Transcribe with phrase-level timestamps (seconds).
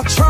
[0.00, 0.29] I try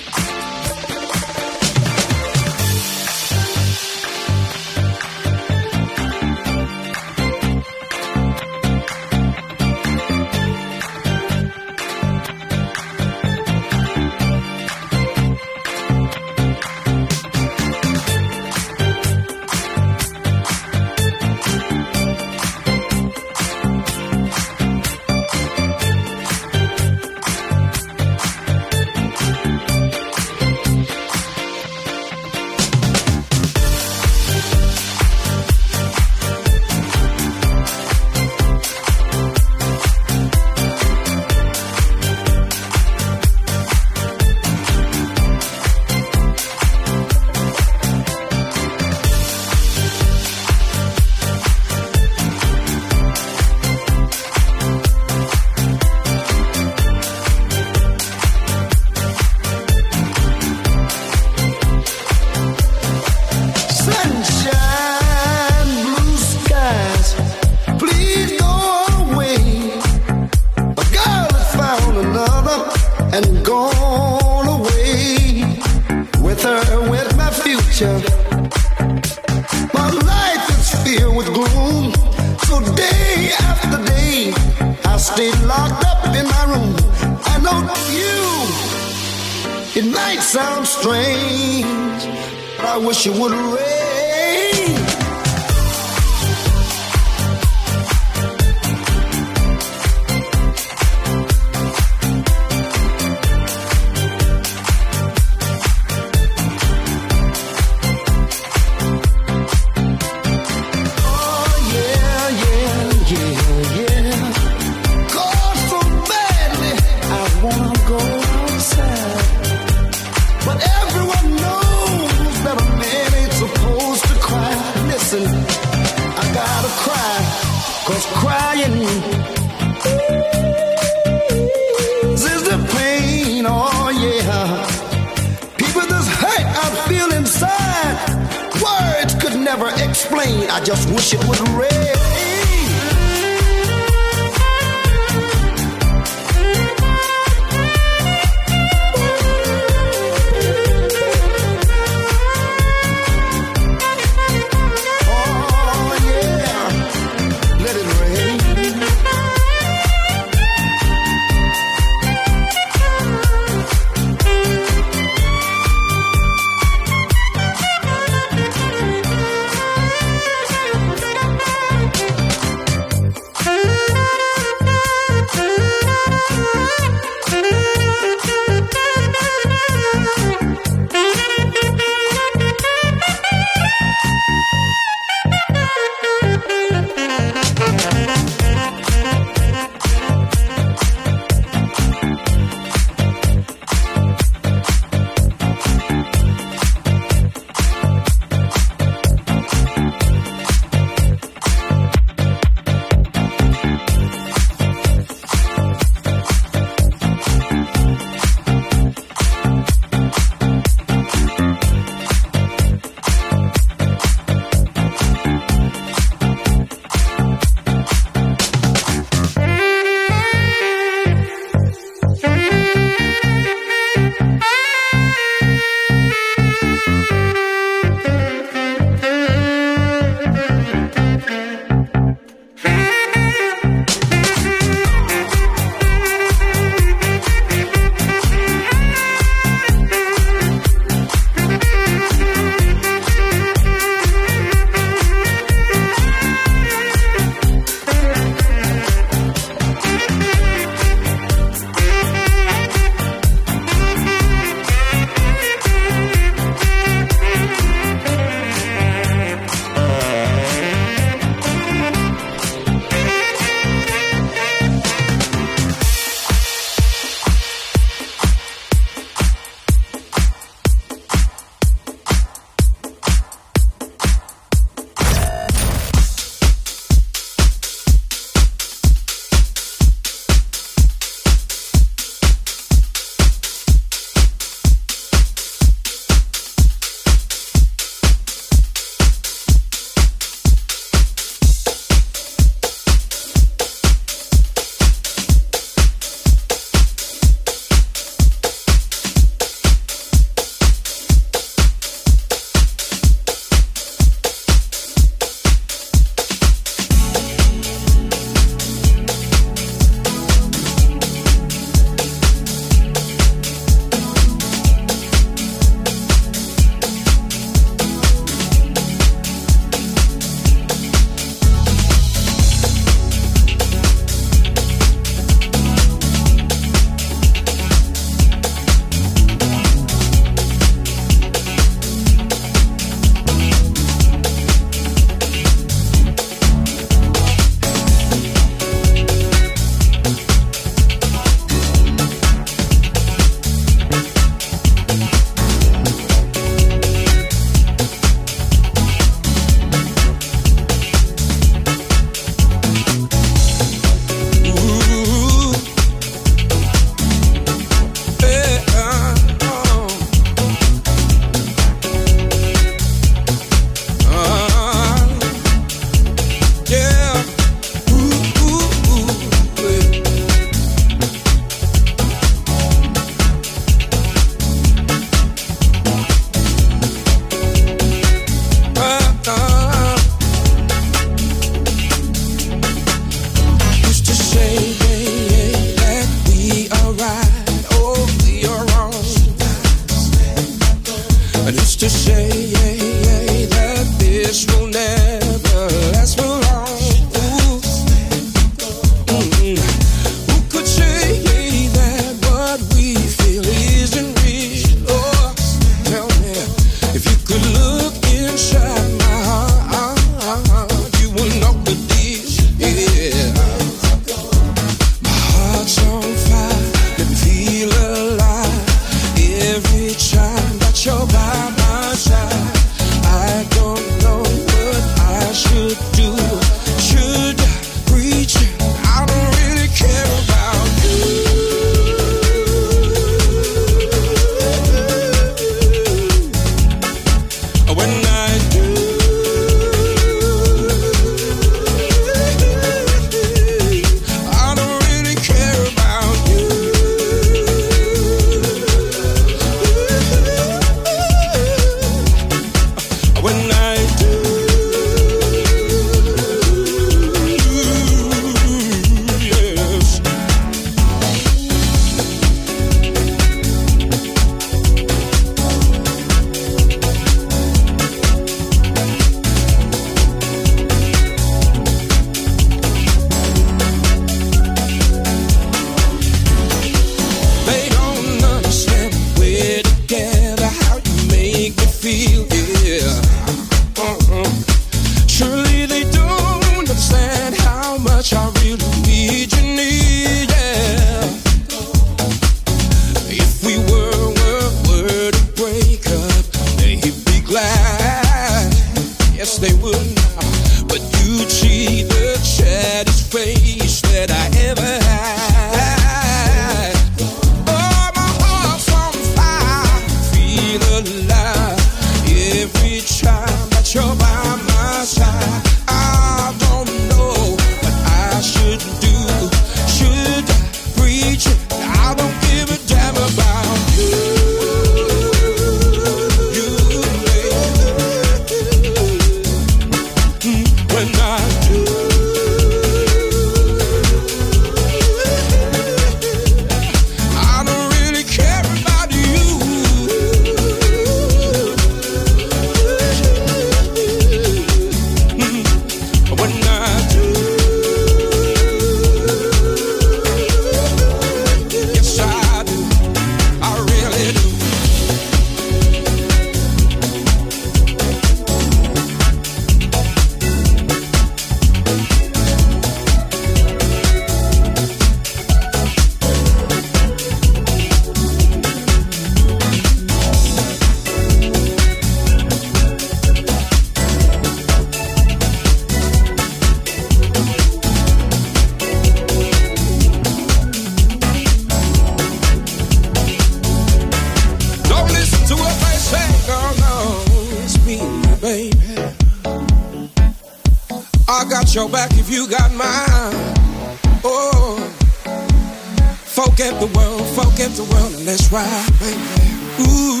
[597.41, 599.67] escape the world and let's ride, baby.
[599.67, 600.00] Ooh.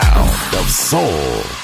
[0.00, 1.63] sound of soul.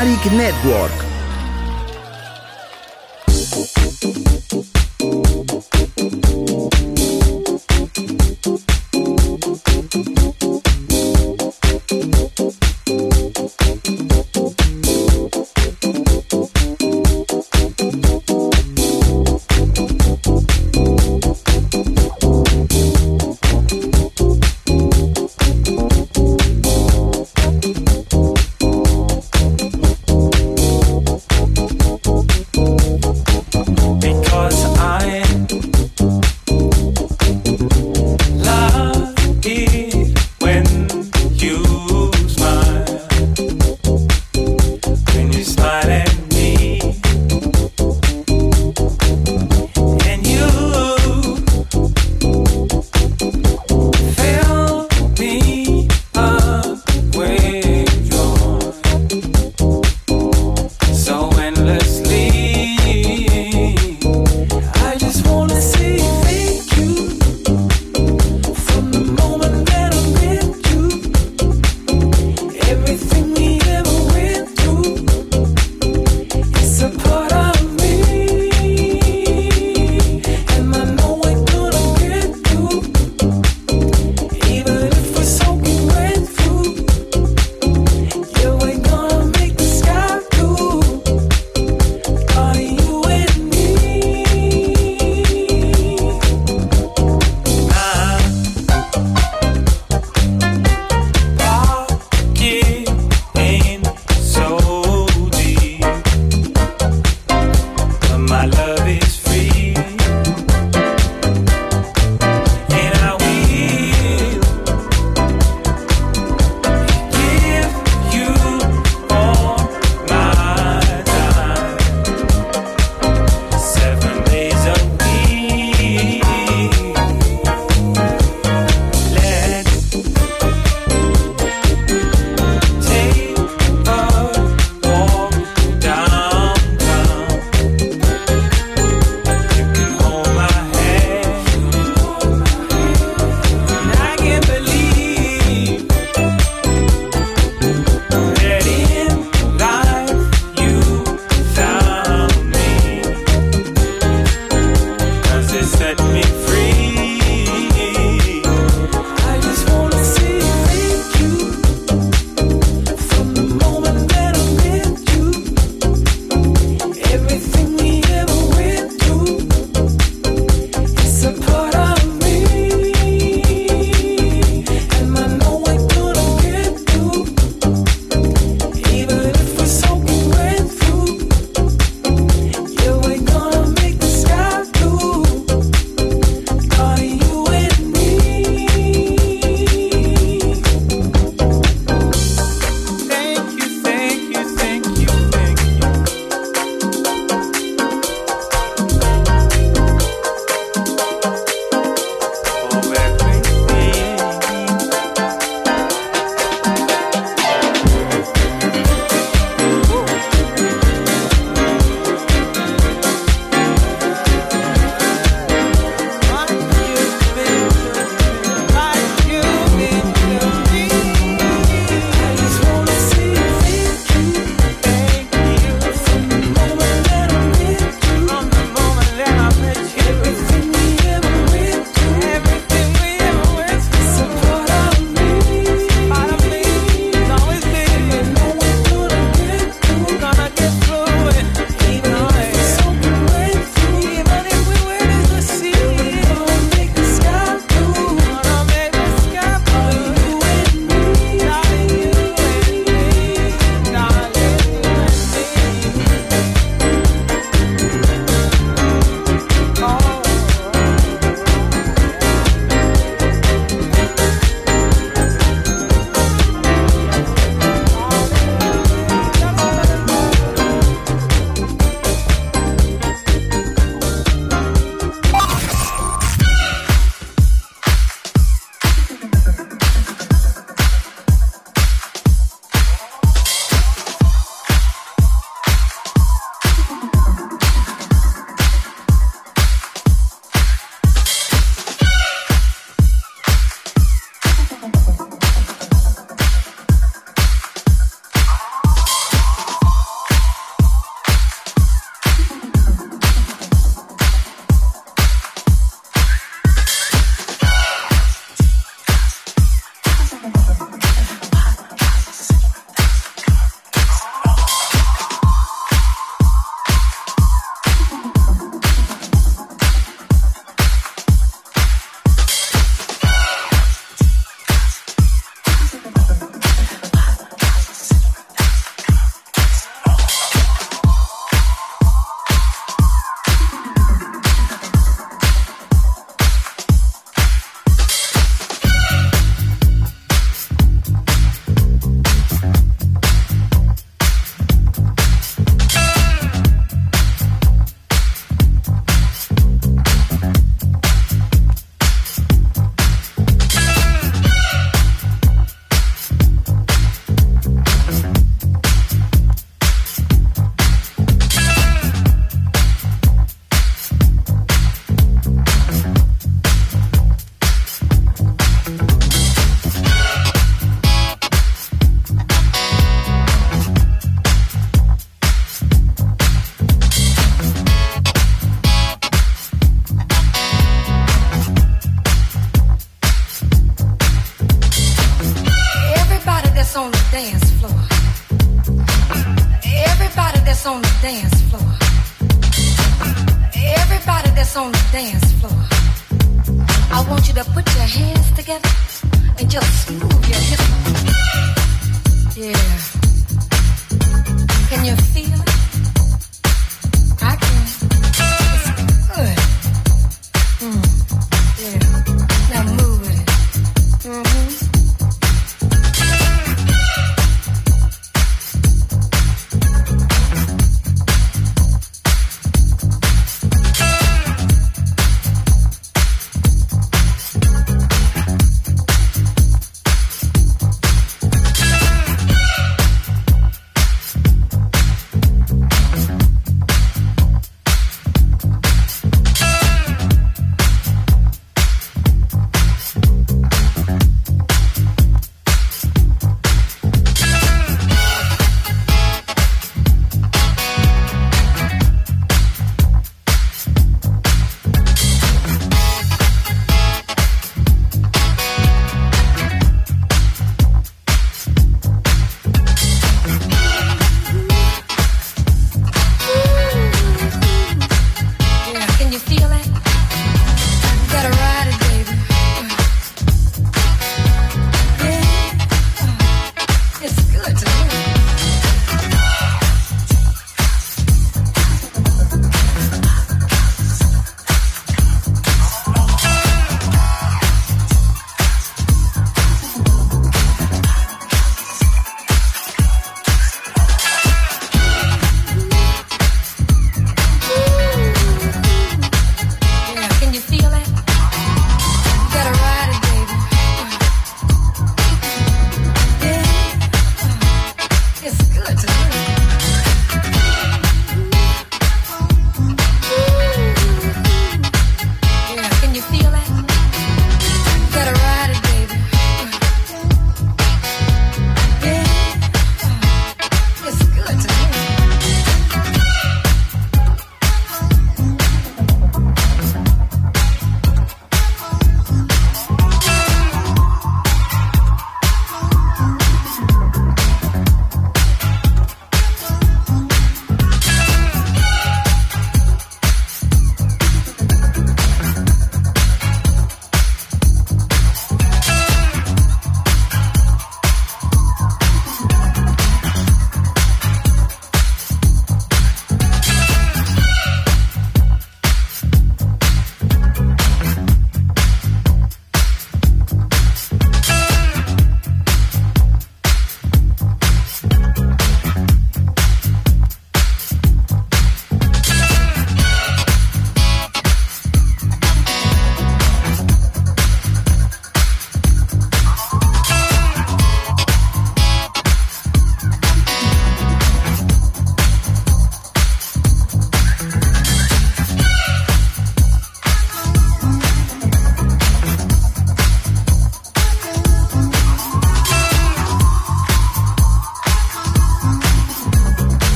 [0.00, 0.99] Balearic Network.